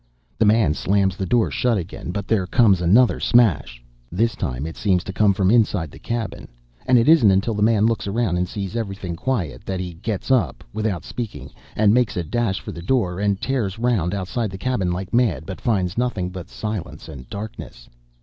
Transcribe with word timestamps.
The 0.39 0.45
man 0.47 0.73
slams 0.73 1.15
the 1.15 1.27
door 1.27 1.51
shut 1.51 1.77
again, 1.77 2.09
but 2.09 2.27
there 2.27 2.47
comes 2.47 2.81
another 2.81 3.19
smash. 3.19 3.83
"This 4.11 4.35
time 4.35 4.65
it 4.65 4.75
seems 4.75 5.03
to 5.03 5.13
come 5.13 5.31
from 5.31 5.51
inside 5.51 5.91
the 5.91 5.99
cabin, 5.99 6.47
and 6.87 6.97
it 6.97 7.07
isn't 7.07 7.29
until 7.29 7.53
the 7.53 7.61
man 7.61 7.85
looks 7.85 8.07
around 8.07 8.37
and 8.37 8.49
sees 8.49 8.75
everything 8.75 9.15
quiet 9.15 9.63
that 9.67 9.79
he 9.79 9.93
gets 9.93 10.31
up, 10.31 10.63
without 10.73 11.05
speaking, 11.05 11.51
and 11.75 11.93
makes 11.93 12.17
a 12.17 12.23
dash 12.23 12.59
for 12.61 12.71
the 12.71 12.81
door, 12.81 13.19
and 13.19 13.41
tears 13.41 13.77
round 13.77 14.15
outside 14.15 14.49
the 14.49 14.57
cabin 14.57 14.91
like 14.91 15.13
mad, 15.13 15.45
but 15.45 15.61
finds 15.61 15.99
nothing 15.99 16.31
but 16.31 16.49
silence 16.49 17.07
and 17.07 17.29
darkness. 17.29 17.87